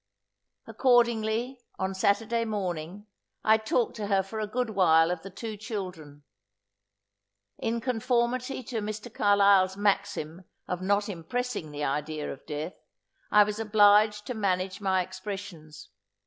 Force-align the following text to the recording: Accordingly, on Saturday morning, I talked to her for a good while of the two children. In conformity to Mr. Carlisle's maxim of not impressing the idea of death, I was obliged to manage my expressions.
Accordingly, 0.65 1.61
on 1.77 1.93
Saturday 1.93 2.43
morning, 2.43 3.05
I 3.43 3.59
talked 3.59 3.95
to 3.97 4.07
her 4.07 4.23
for 4.23 4.39
a 4.39 4.47
good 4.47 4.71
while 4.71 5.11
of 5.11 5.21
the 5.21 5.29
two 5.29 5.55
children. 5.55 6.23
In 7.59 7.79
conformity 7.79 8.63
to 8.63 8.81
Mr. 8.81 9.13
Carlisle's 9.13 9.77
maxim 9.77 10.45
of 10.67 10.81
not 10.81 11.07
impressing 11.07 11.69
the 11.69 11.83
idea 11.83 12.33
of 12.33 12.43
death, 12.47 12.73
I 13.29 13.43
was 13.43 13.59
obliged 13.59 14.25
to 14.25 14.33
manage 14.33 14.81
my 14.81 15.03
expressions. 15.03 15.89